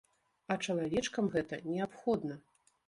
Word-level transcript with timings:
А 0.55 0.57
чалавечкам 0.67 1.31
гэта 1.37 1.63
неабходна. 1.71 2.41